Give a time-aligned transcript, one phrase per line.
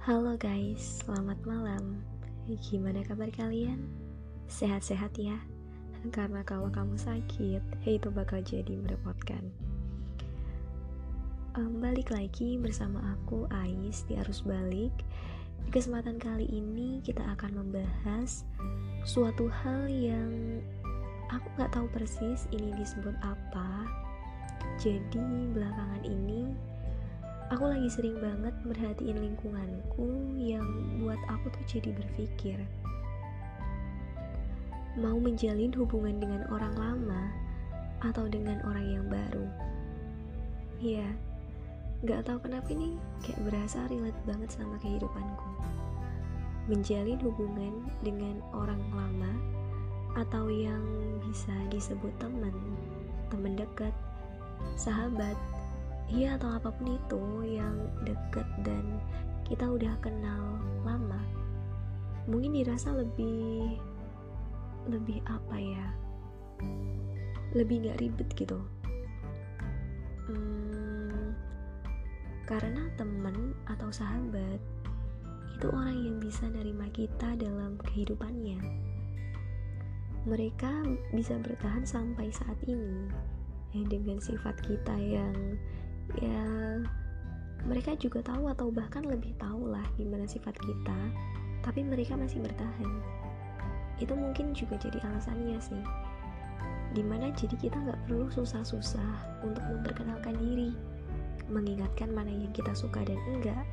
[0.00, 2.00] Halo guys, selamat malam.
[2.48, 3.84] Gimana kabar kalian?
[4.48, 5.36] Sehat-sehat ya?
[6.08, 9.52] Karena kalau kamu sakit, itu bakal jadi merepotkan.
[11.52, 14.96] Um, balik lagi bersama aku Ais di Arus Balik.
[15.68, 18.48] Di kesempatan kali ini kita akan membahas
[19.04, 20.64] suatu hal yang
[21.28, 23.84] aku nggak tahu persis ini disebut apa.
[24.80, 26.39] Jadi belakangan ini
[27.50, 30.06] aku lagi sering banget merhatiin lingkunganku
[30.38, 30.62] yang
[31.02, 32.62] buat aku tuh jadi berpikir.
[34.94, 37.22] Mau menjalin hubungan dengan orang lama
[38.06, 39.46] atau dengan orang yang baru?
[40.78, 41.06] Ya
[42.06, 45.50] gak tahu kenapa ini kayak berasa relate banget sama kehidupanku.
[46.70, 47.74] Menjalin hubungan
[48.06, 49.32] dengan orang lama
[50.14, 50.86] atau yang
[51.26, 52.54] bisa disebut teman
[53.30, 53.94] teman dekat
[54.78, 55.34] sahabat
[56.10, 58.98] iya atau apa pun itu yang deket dan
[59.46, 61.22] kita udah kenal lama
[62.26, 63.78] mungkin dirasa lebih
[64.90, 65.86] lebih apa ya
[67.54, 68.58] lebih nggak ribet gitu.
[70.30, 71.34] Hmm,
[72.46, 74.62] karena temen atau sahabat
[75.58, 78.62] itu orang yang bisa nerima kita dalam kehidupannya.
[80.30, 80.72] Mereka
[81.16, 83.08] bisa bertahan sampai saat ini
[83.74, 85.58] ya, dengan sifat kita yang
[86.18, 86.42] ya
[87.68, 90.98] mereka juga tahu atau bahkan lebih tahu lah gimana sifat kita
[91.60, 92.90] tapi mereka masih bertahan.
[94.00, 95.84] Itu mungkin juga jadi alasannya sih.
[96.96, 100.72] Di mana jadi kita nggak perlu susah-susah untuk memperkenalkan diri
[101.50, 103.66] mengingatkan mana yang kita suka dan enggak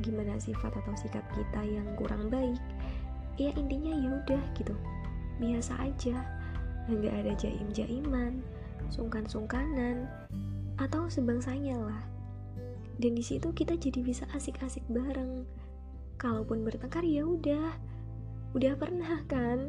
[0.00, 2.58] gimana sifat atau sikap kita yang kurang baik.
[3.38, 4.74] Ya intinya yaudah gitu.
[5.38, 6.16] Biasa aja.
[6.90, 8.42] Nggak ada jaim-jaiman
[8.90, 10.08] sungkan-sungkanan
[10.80, 12.02] atau sebangsanya lah.
[12.96, 15.44] Dan di situ kita jadi bisa asik-asik bareng.
[16.16, 17.76] Kalaupun bertengkar ya udah.
[18.56, 19.68] Udah pernah kan?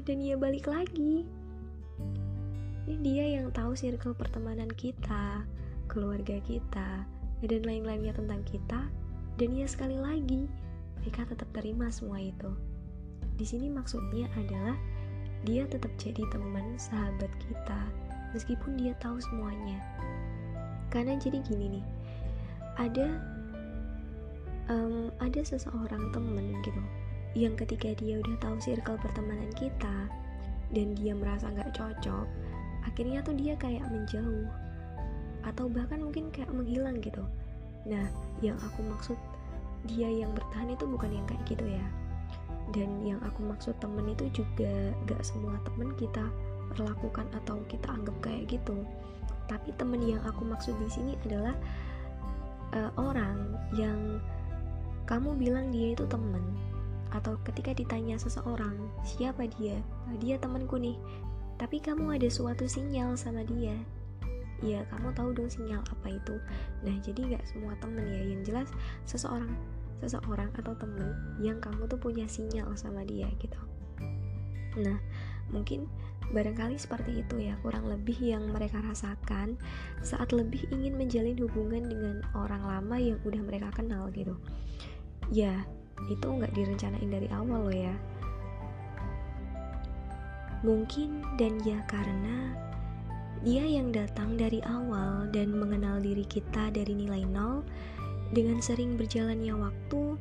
[0.00, 1.28] Dan ya balik lagi.
[2.88, 5.44] Dia yang tahu circle pertemanan kita
[5.88, 7.04] keluarga kita
[7.44, 8.88] dan lain-lainnya tentang kita.
[9.36, 10.48] Dan ya sekali lagi
[11.00, 12.52] mereka tetap terima semua itu.
[13.36, 14.76] Di sini maksudnya adalah
[15.46, 17.80] dia tetap jadi teman sahabat kita
[18.34, 19.78] meskipun dia tahu semuanya
[20.88, 21.84] karena jadi gini nih
[22.78, 23.06] ada
[24.72, 26.82] um, ada seseorang temen gitu
[27.36, 30.08] yang ketika dia udah tahu circle pertemanan kita
[30.72, 32.26] dan dia merasa nggak cocok
[32.88, 34.48] akhirnya tuh dia kayak menjauh
[35.46, 37.22] atau bahkan mungkin kayak menghilang gitu.
[37.86, 38.10] Nah
[38.44, 39.16] yang aku maksud
[39.86, 41.86] dia yang bertahan itu bukan yang kayak gitu ya.
[42.74, 46.28] Dan yang aku maksud temen itu juga gak semua temen kita
[46.68, 48.84] perlakukan atau kita anggap kayak gitu
[49.48, 51.56] tapi temen yang aku maksud di sini adalah
[52.76, 54.20] uh, orang yang
[55.08, 56.44] kamu bilang dia itu temen
[57.08, 59.80] atau ketika ditanya seseorang siapa dia?
[60.04, 61.00] Nah, dia temanku nih.
[61.56, 63.74] Tapi kamu ada suatu sinyal sama dia.
[64.60, 66.34] Ya kamu tahu dong sinyal apa itu.
[66.82, 68.22] Nah jadi nggak semua temen ya.
[68.22, 68.68] Yang jelas
[69.08, 69.50] seseorang
[69.98, 73.58] seseorang atau temen yang kamu tuh punya sinyal sama dia gitu.
[74.78, 74.98] Nah
[75.50, 75.90] mungkin
[76.28, 79.56] Barangkali seperti itu ya kurang lebih yang mereka rasakan
[80.04, 84.36] saat lebih ingin menjalin hubungan dengan orang lama yang udah mereka kenal gitu.
[85.32, 85.64] Ya,
[86.12, 87.96] itu nggak direncanain dari awal loh ya.
[90.60, 92.52] Mungkin dan ya karena
[93.46, 97.62] dia yang datang dari awal dan mengenal diri kita dari nilai nol
[98.34, 100.18] dengan sering berjalannya waktu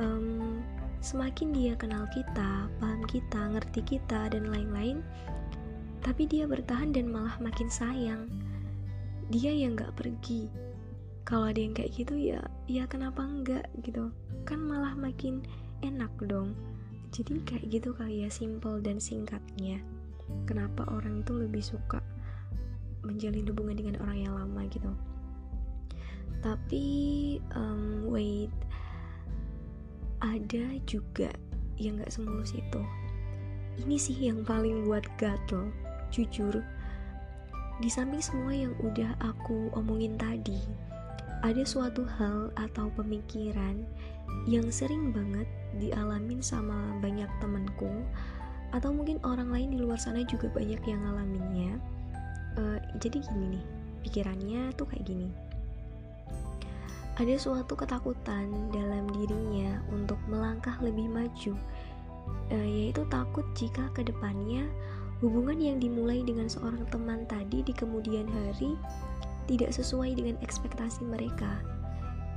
[0.00, 0.64] um,
[0.98, 4.98] Semakin dia kenal kita, paham kita, ngerti kita, dan lain-lain,
[6.02, 8.26] tapi dia bertahan dan malah makin sayang.
[9.30, 10.50] Dia yang gak pergi.
[11.22, 14.10] Kalau ada yang kayak gitu ya, ya kenapa enggak gitu?
[14.48, 15.44] Kan malah makin
[15.84, 16.56] enak dong.
[17.12, 19.78] Jadi kayak gitu kali ya, simple dan singkatnya.
[20.48, 22.00] Kenapa orang itu lebih suka
[23.04, 24.90] menjalin hubungan dengan orang yang lama gitu?
[26.40, 26.86] Tapi
[27.54, 28.52] um, wait,
[30.18, 31.30] ada juga
[31.78, 32.82] yang gak semulus itu.
[33.78, 35.70] Ini sih yang paling buat gatel
[36.10, 36.62] jujur.
[37.78, 40.58] Di samping semua yang udah aku omongin tadi
[41.46, 43.86] ada suatu hal atau pemikiran
[44.50, 45.46] yang sering banget
[45.78, 48.02] dialamin sama banyak temenku
[48.74, 51.78] atau mungkin orang lain di luar sana juga banyak yang ngalaminnya.
[52.58, 53.64] Uh, jadi gini nih
[54.02, 55.30] pikirannya tuh kayak gini
[57.18, 61.58] ada suatu ketakutan dalam dirinya untuk melangkah lebih maju,
[62.54, 64.62] uh, yaitu takut jika ke depannya
[65.18, 68.78] hubungan yang dimulai dengan seorang teman tadi di kemudian hari
[69.50, 71.58] tidak sesuai dengan ekspektasi mereka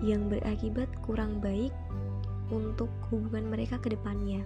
[0.00, 1.76] yang berakibat kurang baik
[2.48, 4.40] untuk hubungan mereka ke depannya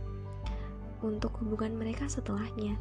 [1.07, 2.75] untuk hubungan mereka setelahnya.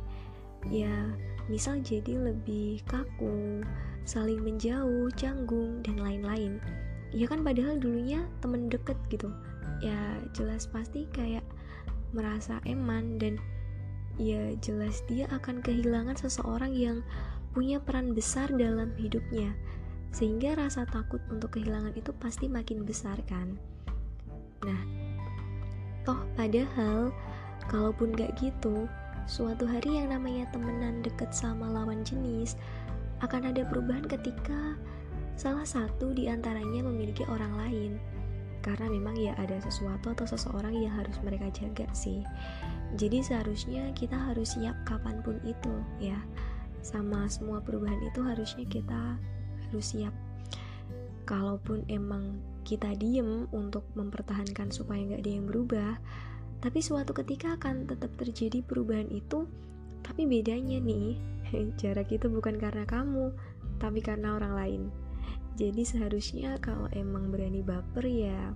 [0.74, 1.14] Ya
[1.52, 3.62] misal jadi lebih kaku
[4.10, 6.58] saling menjauh canggung dan lain-lain
[7.14, 9.30] ya kan padahal dulunya temen deket gitu.
[9.80, 11.46] Ya jelas pasti kayak
[12.12, 13.38] merasa eman dan
[14.18, 17.02] ya jelas dia akan kehilangan seseorang yang
[17.54, 19.54] punya peran besar dalam hidupnya.
[20.14, 23.58] Sehingga rasa takut untuk kehilangan itu pasti makin besar kan.
[24.66, 24.82] Nah
[26.04, 27.16] toh padahal
[27.72, 28.92] kalaupun gak gitu
[29.24, 32.60] suatu hari yang namanya temenan deket sama lawan jenis
[33.24, 34.76] akan ada perubahan ketika
[35.36, 37.92] salah satu di antaranya memiliki orang lain.
[38.64, 42.24] Karena memang ya ada sesuatu atau seseorang yang harus mereka jaga sih.
[42.96, 46.18] Jadi seharusnya kita harus siap kapan pun itu ya.
[46.80, 49.20] Sama semua perubahan itu harusnya kita
[49.68, 50.16] harus siap.
[51.28, 55.92] Kalaupun emang kita diem untuk mempertahankan supaya nggak ada yang berubah
[56.64, 59.44] tapi suatu ketika akan tetap terjadi perubahan itu
[60.00, 61.20] tapi bedanya nih
[61.80, 63.36] jarak itu bukan karena kamu
[63.84, 64.82] tapi karena orang lain
[65.54, 68.54] jadi seharusnya kalau emang berani baper ya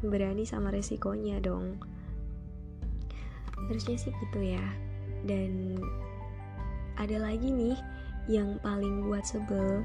[0.00, 1.76] berani sama resikonya dong.
[3.68, 4.62] Harusnya sih gitu ya.
[5.26, 5.76] Dan
[6.96, 7.76] ada lagi nih
[8.30, 9.82] yang paling buat sebel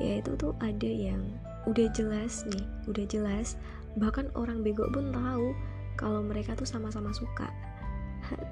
[0.00, 1.20] yaitu tuh ada yang
[1.68, 3.56] udah jelas nih udah jelas.
[3.96, 5.56] Bahkan orang bego pun tahu
[5.96, 7.48] kalau mereka tuh sama-sama suka.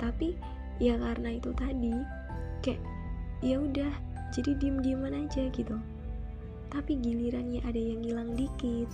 [0.00, 0.40] Tapi
[0.80, 1.92] ya karena itu tadi
[2.64, 2.80] kayak
[3.44, 3.92] ya udah
[4.30, 5.76] jadi diem dieman aja gitu
[6.70, 8.88] tapi gilirannya ada yang hilang dikit.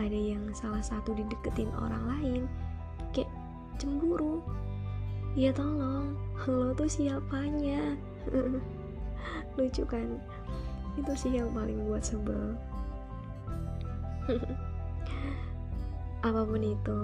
[0.00, 2.42] Ada yang salah satu dideketin orang lain.
[3.12, 3.30] Kayak
[3.76, 4.42] cemburu.
[5.36, 6.16] Ya tolong
[6.48, 7.94] lo tuh siapanya?
[9.60, 10.18] Lucu kan?
[10.96, 12.56] Itu sih yang paling buat sebel.
[16.26, 17.00] Apa pun itu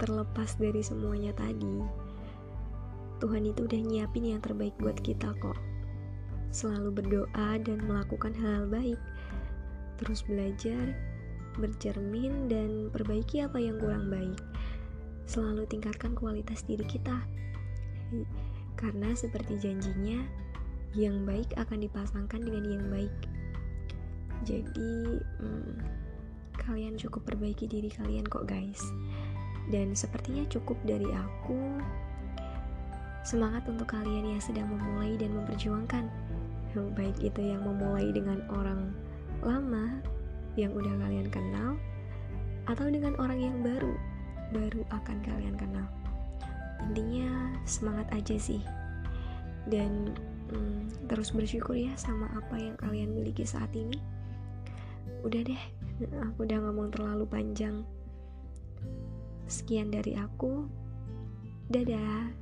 [0.00, 1.84] terlepas dari semuanya tadi
[3.20, 5.69] Tuhan itu udah nyiapin yang terbaik buat kita kok
[6.50, 9.00] selalu berdoa dan melakukan hal-hal baik,
[10.02, 10.94] terus belajar,
[11.58, 14.38] bercermin, dan perbaiki apa yang kurang baik.
[15.30, 17.22] Selalu tingkatkan kualitas diri kita,
[18.74, 20.26] karena seperti janjinya,
[20.98, 23.16] yang baik akan dipasangkan dengan yang baik.
[24.42, 25.74] Jadi, hmm,
[26.58, 28.82] kalian cukup perbaiki diri kalian kok, guys.
[29.70, 31.78] Dan sepertinya cukup dari aku.
[33.22, 36.08] Semangat untuk kalian yang sedang memulai dan memperjuangkan
[36.74, 38.94] baik itu yang memulai dengan orang
[39.42, 39.98] lama
[40.54, 41.74] yang udah kalian kenal
[42.68, 43.94] atau dengan orang yang baru
[44.50, 45.86] baru akan kalian kenal.
[46.90, 48.62] Intinya semangat aja sih.
[49.68, 50.14] Dan
[50.50, 53.98] hmm, terus bersyukur ya sama apa yang kalian miliki saat ini.
[55.22, 55.62] Udah deh
[56.26, 57.86] aku udah ngomong terlalu panjang.
[59.46, 60.66] Sekian dari aku.
[61.70, 62.34] Dadah.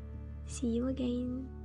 [0.48, 1.57] See you again